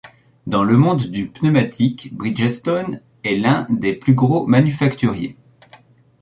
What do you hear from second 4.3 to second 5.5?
manufacturiers.